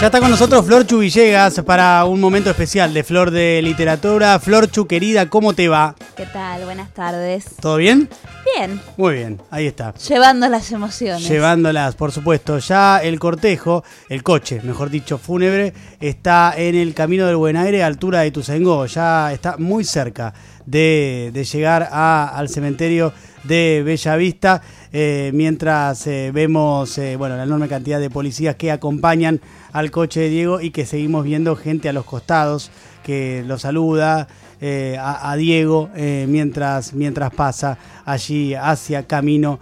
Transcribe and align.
Ya 0.00 0.06
está 0.08 0.20
con 0.20 0.30
nosotros 0.30 0.64
Flor 0.66 0.86
Chu 0.86 0.98
Villegas 0.98 1.62
para 1.64 2.04
un 2.04 2.20
momento 2.20 2.50
especial 2.50 2.92
de 2.92 3.02
Flor 3.02 3.30
de 3.30 3.62
Literatura. 3.62 4.38
Flor 4.38 4.70
Chu, 4.70 4.86
querida, 4.86 5.30
¿cómo 5.30 5.54
te 5.54 5.68
va? 5.68 5.96
¿Qué 6.14 6.26
tal? 6.26 6.64
Buenas 6.66 6.92
tardes. 6.92 7.46
¿Todo 7.62 7.78
bien? 7.78 8.06
Bien, 8.54 8.78
Muy 8.98 9.14
bien, 9.14 9.40
ahí 9.50 9.66
está. 9.66 9.94
llevando 9.94 10.48
las 10.50 10.70
emociones. 10.70 11.26
Llevándolas, 11.26 11.94
por 11.94 12.12
supuesto. 12.12 12.58
Ya 12.58 12.98
el 12.98 13.18
cortejo, 13.18 13.84
el 14.10 14.22
coche, 14.22 14.60
mejor 14.62 14.90
dicho, 14.90 15.16
fúnebre, 15.16 15.72
está 15.98 16.52
en 16.56 16.74
el 16.74 16.92
camino 16.92 17.26
del 17.26 17.36
Buen 17.36 17.56
Aire, 17.56 17.82
a 17.82 17.86
altura 17.86 18.20
de 18.20 18.30
Tuzangó. 18.30 18.84
Ya 18.86 19.32
está 19.32 19.56
muy 19.56 19.82
cerca 19.82 20.34
de, 20.66 21.30
de 21.32 21.42
llegar 21.44 21.88
a- 21.90 22.28
al 22.36 22.50
cementerio 22.50 23.14
de 23.46 23.82
Bellavista, 23.84 24.62
eh, 24.92 25.30
mientras 25.34 26.06
eh, 26.06 26.30
vemos 26.32 26.98
eh, 26.98 27.16
bueno, 27.16 27.36
la 27.36 27.44
enorme 27.44 27.68
cantidad 27.68 28.00
de 28.00 28.10
policías 28.10 28.56
que 28.56 28.70
acompañan 28.70 29.40
al 29.72 29.90
coche 29.90 30.20
de 30.20 30.28
Diego 30.28 30.60
y 30.60 30.70
que 30.70 30.86
seguimos 30.86 31.24
viendo 31.24 31.56
gente 31.56 31.88
a 31.88 31.92
los 31.92 32.04
costados 32.04 32.70
que 33.02 33.44
lo 33.46 33.58
saluda 33.58 34.26
eh, 34.60 34.96
a, 34.98 35.36
Diego 35.36 35.90
mientras, 35.94 36.94
mientras 36.94 37.30
pasa 37.32 37.78
allí 38.04 38.54
hacia 38.54 39.06
camino 39.06 39.60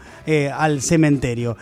al 0.56 0.80
cementerio. 0.80 1.56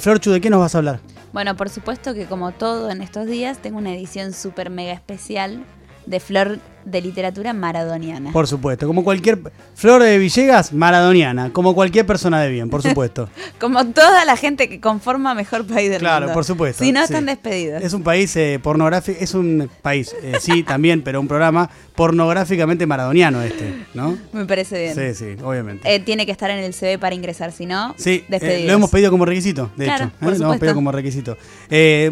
Florchu, 0.00 0.32
¿de 0.32 0.40
qué 0.40 0.50
nos 0.50 0.58
vas 0.58 0.74
a 0.74 0.78
hablar? 0.78 1.00
Bueno, 1.32 1.54
por 1.56 1.68
supuesto 1.68 2.14
que 2.14 2.24
como 2.24 2.52
todo 2.52 2.90
en 2.90 3.02
estos 3.02 3.26
días, 3.26 3.58
tengo 3.58 3.78
una 3.78 3.94
edición 3.94 4.32
súper 4.32 4.70
mega 4.70 4.94
especial 4.94 5.64
de 6.08 6.20
Flor 6.20 6.58
de 6.84 7.02
Literatura 7.02 7.52
Maradoniana. 7.52 8.32
Por 8.32 8.46
supuesto, 8.46 8.86
como 8.86 9.04
cualquier... 9.04 9.38
Flor 9.74 10.02
de 10.02 10.16
Villegas, 10.16 10.72
maradoniana, 10.72 11.52
como 11.52 11.74
cualquier 11.74 12.06
persona 12.06 12.40
de 12.40 12.48
bien, 12.50 12.70
por 12.70 12.82
supuesto. 12.82 13.28
Como 13.60 13.84
toda 13.86 14.24
la 14.24 14.36
gente 14.36 14.68
que 14.68 14.80
conforma 14.80 15.34
Mejor 15.34 15.66
País 15.66 15.90
del 15.90 15.98
Claro, 15.98 16.26
Mundo. 16.26 16.34
por 16.34 16.44
supuesto. 16.44 16.82
Si 16.82 16.92
no, 16.92 17.00
sí. 17.00 17.04
están 17.12 17.26
despedidos. 17.26 17.82
Es 17.82 17.92
un 17.92 18.02
país 18.02 18.34
eh, 18.36 18.58
pornográfico, 18.62 19.18
es 19.20 19.34
un 19.34 19.68
país, 19.82 20.14
eh, 20.22 20.36
sí, 20.40 20.62
también, 20.66 21.02
pero 21.02 21.20
un 21.20 21.28
programa 21.28 21.68
pornográficamente 21.94 22.86
maradoniano 22.86 23.42
este, 23.42 23.84
¿no? 23.94 24.16
Me 24.32 24.46
parece 24.46 24.80
bien. 24.80 24.94
Sí, 24.94 25.14
sí, 25.14 25.42
obviamente. 25.42 25.92
Eh, 25.94 26.00
tiene 26.00 26.24
que 26.24 26.32
estar 26.32 26.50
en 26.50 26.58
el 26.58 26.72
CV 26.72 26.98
para 26.98 27.14
ingresar, 27.14 27.52
si 27.52 27.66
no, 27.66 27.94
Sí, 27.98 28.24
eh, 28.30 28.64
lo 28.66 28.72
hemos 28.72 28.90
pedido 28.90 29.10
como 29.10 29.24
requisito, 29.26 29.70
de 29.76 29.84
Claro, 29.84 30.04
hecho. 30.06 30.14
por. 30.20 30.38
Lo 30.38 30.44
hemos 30.46 30.58
pedido 30.58 30.74
como 30.74 30.90
requisito. 30.92 31.36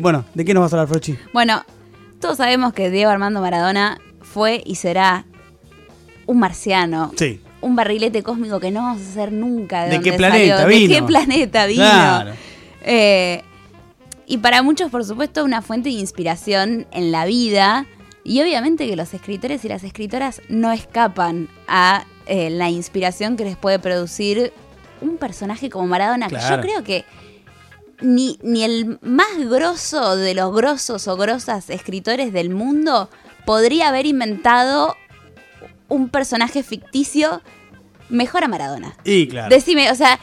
Bueno, 0.00 0.24
¿de 0.34 0.44
qué 0.44 0.52
nos 0.52 0.62
vas 0.62 0.72
a 0.72 0.76
hablar, 0.76 0.88
Frochi? 0.88 1.16
Bueno, 1.32 1.64
todos 2.26 2.38
sabemos 2.38 2.72
que 2.72 2.90
Diego 2.90 3.08
Armando 3.12 3.40
Maradona 3.40 4.00
fue 4.20 4.60
y 4.66 4.74
será 4.74 5.26
un 6.26 6.40
marciano. 6.40 7.12
Sí. 7.16 7.40
Un 7.60 7.76
barrilete 7.76 8.24
cósmico 8.24 8.58
que 8.58 8.72
no 8.72 8.82
vamos 8.82 9.00
a 9.00 9.10
hacer 9.10 9.30
nunca. 9.30 9.84
¿De, 9.84 9.98
¿De 9.98 10.00
qué 10.00 10.14
planeta 10.14 10.62
salió, 10.62 10.76
vino? 10.76 10.92
¿De 10.92 11.00
qué 11.00 11.06
planeta 11.06 11.66
vino? 11.66 11.84
Claro. 11.84 12.32
Eh, 12.82 13.44
y 14.26 14.38
para 14.38 14.64
muchos, 14.64 14.90
por 14.90 15.04
supuesto, 15.04 15.44
una 15.44 15.62
fuente 15.62 15.88
de 15.88 15.94
inspiración 15.94 16.88
en 16.90 17.12
la 17.12 17.26
vida. 17.26 17.86
Y 18.24 18.42
obviamente 18.42 18.88
que 18.88 18.96
los 18.96 19.14
escritores 19.14 19.64
y 19.64 19.68
las 19.68 19.84
escritoras 19.84 20.42
no 20.48 20.72
escapan 20.72 21.48
a 21.68 22.06
eh, 22.26 22.50
la 22.50 22.70
inspiración 22.70 23.36
que 23.36 23.44
les 23.44 23.56
puede 23.56 23.78
producir 23.78 24.52
un 25.00 25.16
personaje 25.16 25.70
como 25.70 25.86
Maradona. 25.86 26.26
que. 26.26 26.34
Yo 26.34 26.60
creo 26.60 26.82
que 26.82 27.04
ni, 28.00 28.38
ni 28.42 28.64
el 28.64 28.98
más 29.02 29.38
grosso 29.38 30.16
de 30.16 30.34
los 30.34 30.54
grosos 30.54 31.08
o 31.08 31.16
grosas 31.16 31.70
escritores 31.70 32.32
del 32.32 32.50
mundo 32.50 33.10
podría 33.44 33.88
haber 33.88 34.06
inventado 34.06 34.96
un 35.88 36.08
personaje 36.08 36.62
ficticio 36.62 37.42
mejor 38.08 38.44
a 38.44 38.48
Maradona. 38.48 38.96
Y 39.04 39.28
claro. 39.28 39.54
Decime, 39.54 39.90
o 39.90 39.94
sea, 39.94 40.18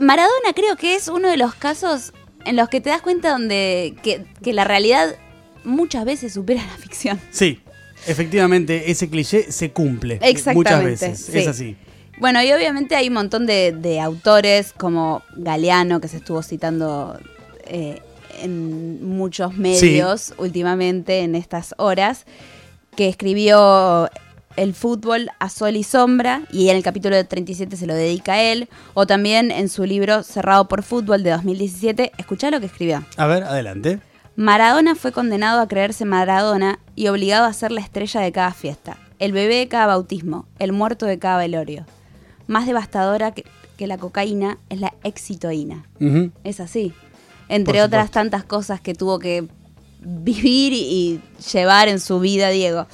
Maradona 0.00 0.52
creo 0.54 0.76
que 0.76 0.94
es 0.94 1.08
uno 1.08 1.28
de 1.28 1.36
los 1.36 1.54
casos 1.54 2.12
en 2.44 2.56
los 2.56 2.68
que 2.68 2.80
te 2.80 2.90
das 2.90 3.02
cuenta 3.02 3.30
donde 3.30 3.96
que, 4.02 4.24
que 4.42 4.52
la 4.52 4.64
realidad 4.64 5.16
muchas 5.64 6.04
veces 6.04 6.32
supera 6.32 6.62
la 6.64 6.76
ficción. 6.76 7.20
Sí, 7.30 7.60
efectivamente, 8.06 8.90
ese 8.90 9.08
cliché 9.08 9.50
se 9.52 9.72
cumple. 9.72 10.18
Exactamente, 10.22 10.54
Muchas 10.58 10.84
veces. 10.84 11.26
sí. 11.26 11.38
Es 11.38 11.46
así. 11.46 11.76
Bueno, 12.20 12.42
y 12.42 12.52
obviamente 12.52 12.96
hay 12.96 13.08
un 13.08 13.14
montón 13.14 13.46
de, 13.46 13.72
de 13.72 13.98
autores 13.98 14.74
como 14.76 15.22
Galeano, 15.36 16.02
que 16.02 16.08
se 16.08 16.18
estuvo 16.18 16.42
citando 16.42 17.18
eh, 17.64 18.02
en 18.42 19.02
muchos 19.02 19.56
medios 19.56 20.34
últimamente 20.36 21.20
en 21.20 21.34
estas 21.34 21.74
horas, 21.78 22.26
que 22.94 23.08
escribió 23.08 24.10
El 24.56 24.74
fútbol 24.74 25.30
a 25.38 25.48
sol 25.48 25.76
y 25.76 25.82
sombra, 25.82 26.42
y 26.52 26.68
en 26.68 26.76
el 26.76 26.82
capítulo 26.82 27.16
de 27.16 27.24
37 27.24 27.74
se 27.76 27.86
lo 27.86 27.94
dedica 27.94 28.34
a 28.34 28.42
él, 28.42 28.68
o 28.92 29.06
también 29.06 29.50
en 29.50 29.70
su 29.70 29.84
libro 29.84 30.22
Cerrado 30.22 30.68
por 30.68 30.82
Fútbol 30.82 31.22
de 31.22 31.30
2017, 31.30 32.12
escuchá 32.18 32.50
lo 32.50 32.60
que 32.60 32.66
escribió. 32.66 33.02
A 33.16 33.26
ver, 33.26 33.44
adelante. 33.44 33.98
Maradona 34.36 34.94
fue 34.94 35.12
condenado 35.12 35.60
a 35.62 35.68
creerse 35.68 36.04
Maradona 36.04 36.80
y 36.96 37.08
obligado 37.08 37.46
a 37.46 37.52
ser 37.54 37.72
la 37.72 37.80
estrella 37.80 38.20
de 38.20 38.32
cada 38.32 38.52
fiesta, 38.52 38.98
el 39.18 39.32
bebé 39.32 39.56
de 39.56 39.68
cada 39.68 39.86
bautismo, 39.86 40.46
el 40.58 40.72
muerto 40.72 41.06
de 41.06 41.18
cada 41.18 41.38
velorio. 41.38 41.86
Más 42.50 42.66
devastadora 42.66 43.30
que, 43.30 43.44
que 43.78 43.86
la 43.86 43.96
cocaína 43.96 44.58
es 44.70 44.80
la 44.80 44.92
exitoína. 45.04 45.86
Es 46.42 46.58
así. 46.58 46.92
Entre 47.48 47.80
otras 47.80 48.10
tantas 48.10 48.42
cosas 48.42 48.80
que 48.80 48.92
tuvo 48.92 49.20
que 49.20 49.46
vivir 50.00 50.72
y 50.72 51.20
llevar 51.52 51.86
en 51.86 52.00
su 52.00 52.18
vida 52.18 52.48
Diego. 52.48 52.88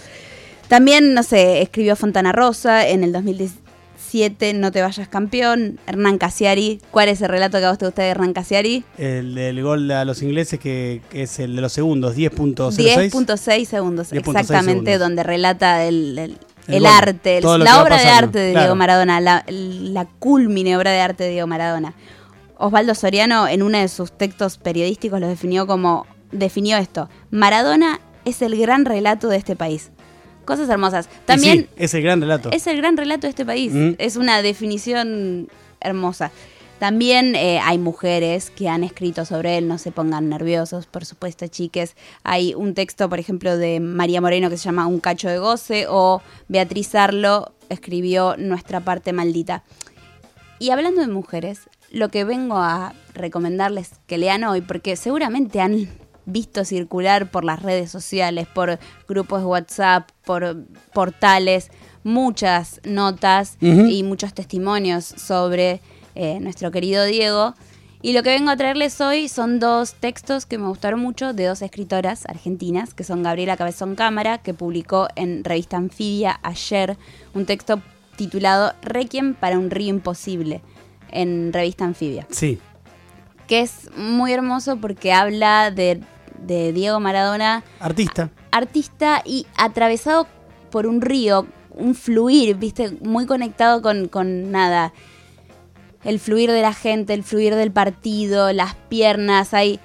También, 0.68 1.14
no 1.14 1.22
sé, 1.22 1.62
escribió 1.62 1.96
Fontana 1.96 2.32
Rosa 2.32 2.86
en 2.86 3.02
el 3.02 3.12
2017, 3.12 4.52
No 4.52 4.72
te 4.72 4.82
vayas 4.82 5.08
campeón, 5.08 5.78
Hernán 5.86 6.18
Casiari. 6.18 6.80
¿Cuál 6.90 7.08
es 7.08 7.22
el 7.22 7.30
relato 7.30 7.56
que 7.58 7.64
a 7.64 7.70
vos 7.70 7.78
te 7.78 7.86
gusta 7.86 8.02
de 8.02 8.08
Hernán 8.08 8.34
Casiari? 8.34 8.84
El 8.98 9.34
del 9.34 9.62
gol 9.62 9.90
a 9.90 10.04
los 10.04 10.20
ingleses, 10.22 10.60
que, 10.60 11.00
es 11.14 11.38
el 11.38 11.56
de 11.56 11.62
los 11.62 11.72
segundos, 11.72 12.14
10.06. 12.14 13.10
10.6 13.10 13.64
segundos, 13.64 14.12
10.6 14.12 14.18
exactamente, 14.18 14.92
segundos. 14.92 14.98
donde 14.98 15.22
relata 15.22 15.84
el, 15.86 16.18
el- 16.18 16.38
El 16.68 16.86
arte, 16.86 17.38
el- 17.38 17.44
la 17.44 17.82
obra 17.82 17.98
de 17.98 18.08
arte 18.08 18.38
de 18.38 18.50
claro. 18.52 18.64
Diego 18.66 18.76
Maradona, 18.76 19.20
la, 19.20 19.44
la 19.48 20.04
culmine 20.04 20.76
obra 20.76 20.90
de 20.92 21.00
arte 21.00 21.24
de 21.24 21.30
Diego 21.30 21.46
Maradona. 21.46 21.94
Osvaldo 22.58 22.94
Soriano, 22.94 23.46
en 23.48 23.62
uno 23.62 23.78
de 23.78 23.88
sus 23.88 24.10
textos 24.12 24.56
periodísticos, 24.58 25.20
lo 25.20 25.28
definió 25.28 25.66
como, 25.66 26.06
definió 26.32 26.78
esto, 26.78 27.08
Maradona 27.30 28.00
es 28.24 28.40
el 28.42 28.58
gran 28.58 28.84
relato 28.84 29.28
de 29.28 29.36
este 29.36 29.56
país. 29.56 29.90
Cosas 30.44 30.68
hermosas. 30.68 31.08
También 31.24 31.62
sí, 31.62 31.68
es 31.76 31.94
el 31.94 32.02
gran 32.02 32.20
relato. 32.20 32.50
es 32.52 32.66
el 32.66 32.76
gran 32.76 32.96
relato 32.96 33.22
de 33.26 33.30
este 33.30 33.44
país. 33.44 33.72
Mm. 33.72 33.90
Es 33.98 34.16
una 34.16 34.42
definición 34.42 35.48
hermosa. 35.80 36.30
También 36.78 37.34
eh, 37.34 37.58
hay 37.62 37.78
mujeres 37.78 38.50
que 38.50 38.68
han 38.68 38.84
escrito 38.84 39.24
sobre 39.24 39.56
él, 39.56 39.66
no 39.66 39.78
se 39.78 39.92
pongan 39.92 40.28
nerviosos, 40.28 40.86
por 40.86 41.06
supuesto, 41.06 41.46
chiques. 41.46 41.96
Hay 42.22 42.54
un 42.54 42.74
texto, 42.74 43.08
por 43.08 43.18
ejemplo, 43.18 43.56
de 43.56 43.80
María 43.80 44.20
Moreno 44.20 44.50
que 44.50 44.58
se 44.58 44.64
llama 44.64 44.86
Un 44.86 45.00
cacho 45.00 45.28
de 45.28 45.38
goce, 45.38 45.86
o 45.88 46.20
Beatriz 46.48 46.94
Arlo 46.94 47.52
escribió 47.70 48.36
Nuestra 48.36 48.80
parte 48.80 49.14
maldita. 49.14 49.64
Y 50.58 50.70
hablando 50.70 51.00
de 51.00 51.08
mujeres, 51.08 51.62
lo 51.90 52.10
que 52.10 52.24
vengo 52.24 52.56
a 52.56 52.92
recomendarles 53.14 53.92
que 54.06 54.18
lean 54.18 54.44
hoy, 54.44 54.60
porque 54.60 54.96
seguramente 54.96 55.60
han 55.60 55.88
visto 56.26 56.64
circular 56.64 57.30
por 57.30 57.44
las 57.44 57.62
redes 57.62 57.90
sociales, 57.90 58.46
por 58.48 58.78
grupos 59.08 59.40
de 59.40 59.46
WhatsApp, 59.46 60.10
por 60.24 60.66
portales, 60.92 61.70
muchas 62.04 62.80
notas 62.84 63.56
y 63.60 64.02
muchos 64.02 64.34
testimonios 64.34 65.04
sobre 65.04 65.80
eh, 66.16 66.38
nuestro 66.40 66.70
querido 66.70 67.04
Diego. 67.04 67.54
Y 68.02 68.12
lo 68.12 68.22
que 68.22 68.30
vengo 68.30 68.50
a 68.50 68.56
traerles 68.56 69.00
hoy 69.00 69.28
son 69.28 69.58
dos 69.58 69.94
textos 69.94 70.46
que 70.46 70.58
me 70.58 70.68
gustaron 70.68 71.00
mucho 71.00 71.32
de 71.32 71.46
dos 71.46 71.62
escritoras 71.62 72.26
argentinas, 72.26 72.94
que 72.94 73.04
son 73.04 73.22
Gabriela 73.22 73.56
Cabezón 73.56 73.94
Cámara, 73.96 74.38
que 74.38 74.54
publicó 74.54 75.08
en 75.16 75.42
Revista 75.44 75.76
Anfibia 75.76 76.38
ayer 76.42 76.96
un 77.34 77.46
texto 77.46 77.80
titulado 78.16 78.72
Requiem 78.82 79.34
para 79.34 79.58
un 79.58 79.70
río 79.70 79.88
imposible 79.90 80.62
en 81.10 81.52
Revista 81.52 81.84
Anfibia, 81.84 82.26
Sí, 82.30 82.58
que 83.46 83.60
es 83.60 83.90
muy 83.96 84.32
hermoso 84.32 84.76
porque 84.76 85.12
habla 85.12 85.70
de, 85.70 86.00
de 86.46 86.72
Diego 86.72 87.00
Maradona 87.00 87.64
artista. 87.80 88.30
artista 88.52 89.22
y 89.24 89.46
atravesado 89.56 90.26
por 90.70 90.86
un 90.86 91.00
río, 91.00 91.46
un 91.70 91.94
fluir, 91.94 92.56
viste, 92.56 92.96
muy 93.02 93.26
conectado 93.26 93.82
con, 93.82 94.08
con 94.08 94.50
nada. 94.50 94.92
El 96.06 96.20
fluir 96.20 96.50
de 96.50 96.62
la 96.62 96.72
gente, 96.72 97.12
el 97.14 97.24
fluir 97.24 97.54
del 97.56 97.72
partido, 97.72 98.52
las 98.52 98.74
piernas, 98.74 99.52
hay, 99.52 99.80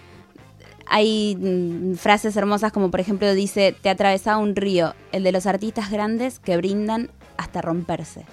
hay 0.85 1.35
mm, 1.35 1.95
frases 1.95 2.37
hermosas 2.37 2.71
como 2.71 2.91
por 2.91 2.99
ejemplo 2.99 3.33
dice, 3.33 3.75
te 3.81 3.89
atravesaba 3.89 4.37
un 4.37 4.55
río, 4.55 4.93
el 5.11 5.23
de 5.23 5.31
los 5.31 5.47
artistas 5.47 5.89
grandes 5.91 6.39
que 6.39 6.55
brindan 6.57 7.09
hasta 7.37 7.61
romperse. 7.61 8.25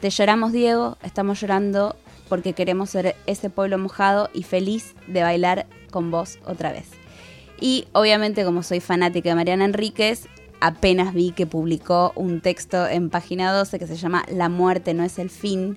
Te 0.00 0.08
lloramos, 0.08 0.52
Diego, 0.52 0.96
estamos 1.02 1.40
llorando 1.40 1.96
porque 2.28 2.52
queremos 2.52 2.90
ser 2.90 3.16
ese 3.26 3.50
pueblo 3.50 3.76
mojado 3.76 4.30
y 4.32 4.44
feliz 4.44 4.94
de 5.08 5.22
bailar 5.22 5.66
con 5.90 6.10
vos 6.10 6.38
otra 6.46 6.72
vez. 6.72 6.86
Y 7.60 7.88
obviamente, 7.92 8.44
como 8.44 8.62
soy 8.62 8.80
fanática 8.80 9.28
de 9.28 9.34
Mariana 9.34 9.64
Enríquez, 9.66 10.28
apenas 10.60 11.12
vi 11.12 11.32
que 11.32 11.46
publicó 11.46 12.12
un 12.14 12.40
texto 12.40 12.86
en 12.86 13.10
página 13.10 13.52
12 13.52 13.78
que 13.78 13.86
se 13.86 13.96
llama 13.96 14.24
La 14.30 14.48
muerte 14.48 14.94
no 14.94 15.02
es 15.02 15.18
el 15.18 15.28
fin. 15.28 15.76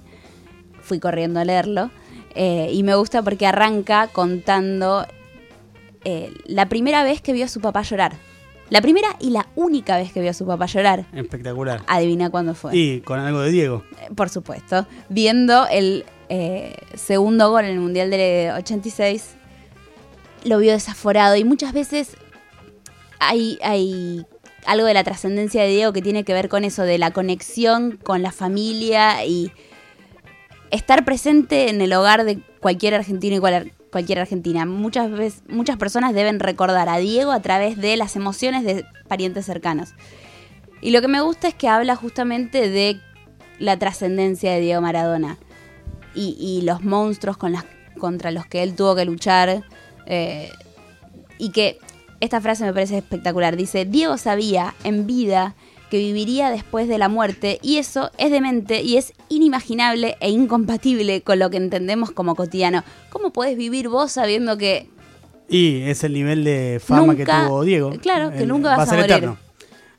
Fui 0.84 1.00
corriendo 1.00 1.40
a 1.40 1.46
leerlo. 1.46 1.90
eh, 2.36 2.70
y 2.72 2.84
me 2.84 2.96
gusta 2.96 3.22
porque 3.22 3.46
arranca 3.48 4.08
contando 4.08 5.06
eh, 6.04 6.32
la 6.46 6.68
primera 6.70 7.04
vez 7.04 7.22
que 7.22 7.34
vio 7.34 7.46
a 7.46 7.48
su 7.48 7.60
papá 7.62 7.82
llorar. 7.84 8.14
La 8.70 8.82
primera 8.82 9.08
y 9.20 9.30
la 9.30 9.48
única 9.56 9.98
vez 9.98 10.12
que 10.12 10.20
vio 10.22 10.32
a 10.32 10.34
su 10.34 10.46
papá 10.46 10.66
llorar. 10.66 11.06
Espectacular. 11.14 11.82
Adivina 11.88 12.30
cuándo 12.32 12.56
fue. 12.56 12.76
Y 12.76 13.02
con 13.02 13.20
algo 13.20 13.42
de 13.42 13.52
Diego. 13.52 13.84
Eh, 14.02 14.10
Por 14.16 14.30
supuesto. 14.30 14.88
Viendo 15.10 15.68
el 15.68 16.06
eh, 16.30 16.76
segundo 16.96 17.52
gol 17.52 17.66
en 17.66 17.72
el 17.72 17.80
Mundial 17.80 18.10
del 18.10 18.52
86, 18.52 19.36
lo 20.46 20.58
vio 20.58 20.72
desaforado. 20.72 21.36
Y 21.36 21.44
muchas 21.44 21.72
veces 21.74 22.18
hay, 23.20 23.60
hay 23.62 24.26
algo 24.66 24.88
de 24.88 24.94
la 24.96 25.04
trascendencia 25.04 25.62
de 25.62 25.68
Diego 25.70 25.94
que 25.94 26.02
tiene 26.02 26.24
que 26.24 26.34
ver 26.34 26.50
con 26.50 26.64
eso, 26.64 26.82
de 26.84 26.98
la 26.98 27.12
conexión 27.12 28.00
con 28.02 28.24
la 28.24 28.32
familia 28.32 29.24
y 29.26 29.52
estar 30.74 31.06
presente 31.06 31.70
en 31.70 31.82
el 31.82 31.94
hogar 31.94 32.26
de 32.26 32.40
cualquier 32.60 32.96
argentino 32.96 33.36
y 33.36 33.40
cual- 33.40 33.72
cualquier 33.92 34.20
argentina. 34.20 34.66
Muchas 34.66 35.12
veces, 35.12 35.44
muchas 35.48 35.78
personas 35.78 36.14
deben 36.14 36.40
recordar 36.40 36.90
a 36.90 36.98
Diego 36.98 37.32
a 37.32 37.42
través 37.42 37.78
de 37.78 37.96
las 37.96 38.16
emociones 38.16 38.64
de 38.64 38.84
parientes 39.08 39.46
cercanos. 39.46 39.94
Y 40.82 40.92
lo 40.92 41.02
que 41.02 41.08
me 41.08 41.22
gusta 41.22 41.48
es 41.48 41.54
que 41.54 41.68
habla 41.68 41.96
justamente 41.96 42.70
de 42.70 43.00
la 43.60 43.78
trascendencia 43.78 44.52
de 44.52 44.60
Diego 44.62 44.82
Maradona 44.82 45.38
y, 46.16 46.62
los 46.64 46.84
monstruos 46.84 47.38
contra 47.38 48.32
los 48.32 48.46
que 48.46 48.64
él 48.64 48.76
tuvo 48.76 48.96
que 48.96 49.06
luchar. 49.06 49.64
eh, 50.06 50.50
y 51.38 51.52
que 51.52 51.80
esta 52.20 52.40
frase 52.42 52.64
me 52.64 52.74
parece 52.74 52.98
espectacular. 52.98 53.56
Dice, 53.58 53.86
Diego 53.86 54.18
sabía 54.18 54.76
en 54.84 55.08
vida 55.08 55.56
que 55.90 55.98
viviría 56.00 56.50
después 56.50 56.88
de 56.88 56.98
la 56.98 57.08
muerte 57.10 57.60
y 57.62 57.78
eso 57.78 58.10
es 58.18 58.32
demente 58.32 58.82
y 58.82 58.98
es 58.98 59.14
inimaginable 59.30 60.16
e 60.20 60.30
incompatible 60.32 61.22
con 61.22 61.38
lo 61.40 61.50
que 61.50 61.58
entendemos 61.58 62.12
como 62.12 62.36
cotidiano. 62.36 62.84
¿Cómo 63.10 63.32
puedes 63.32 63.56
vivir 63.58 63.90
vos 63.90 64.12
sabiendo 64.12 64.58
que 64.58 64.90
Y 65.50 65.82
es 65.84 66.04
el 66.04 66.14
nivel 66.14 66.44
de 66.44 66.82
fama 66.84 67.16
que 67.16 67.26
tuvo 67.26 67.64
Diego. 67.64 67.92
claro, 68.02 68.32
que 68.32 68.40
El- 68.44 68.48
nunca 68.48 68.70
vas 68.70 68.80
va 68.80 68.84
a 68.84 68.86
ser 68.88 68.98
morir. 69.00 69.12
eterno. 69.12 69.38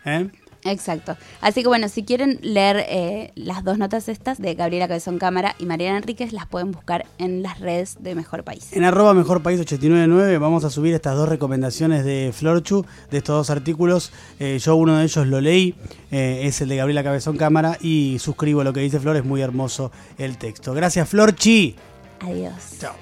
¿Eh? 0.07 0.29
Exacto. 0.65 1.17
Así 1.43 1.63
que 1.63 1.69
bueno, 1.69 1.89
si 1.89 2.05
quieren 2.05 2.39
leer 2.43 2.85
eh, 2.89 3.33
las 3.35 3.65
dos 3.65 3.77
notas 3.77 4.09
estas 4.09 4.41
de 4.41 4.55
Gabriela 4.55 4.89
Cabezón 4.89 5.19
Cámara 5.19 5.55
y 5.59 5.67
Mariana 5.67 5.99
Enríquez, 5.99 6.33
las 6.33 6.47
pueden 6.47 6.73
buscar 6.73 7.05
en 7.19 7.43
las 7.43 7.61
redes 7.61 7.99
de 8.01 8.15
Mejor 8.15 8.45
País. 8.45 8.73
En 8.73 8.85
arroba 8.85 9.13
mejor 9.13 9.43
país 9.43 9.61
899 9.61 10.39
vamos 10.39 10.65
a 10.65 10.71
subir 10.71 10.95
estas 10.95 11.17
dos 11.17 11.29
recomendaciones 11.29 12.05
de 12.05 12.33
Florchu, 12.35 12.87
de 13.11 13.19
estos 13.19 13.37
dos 13.37 13.51
artículos. 13.51 14.11
Eh, 14.39 14.59
yo 14.59 14.77
uno 14.77 14.97
de 14.97 15.05
ellos 15.05 15.27
lo 15.27 15.41
leí, 15.43 15.75
eh, 16.11 16.41
es 16.45 16.61
el 16.63 16.71
de 16.71 16.77
Gabriela 16.77 17.05
Cabezón 17.05 17.37
Cámara 17.37 17.77
y 17.81 18.19
suscribo 18.19 18.65
lo 18.65 18.73
que 18.73 18.81
dice 18.81 18.99
Flor, 18.99 19.17
es 19.17 19.25
muy 19.25 19.43
hermoso 19.43 19.93
el 20.17 20.39
texto. 20.39 20.73
Gracias 20.73 21.09
Florchi. 21.09 21.77
Adiós. 22.21 22.79
Chao. 22.81 22.95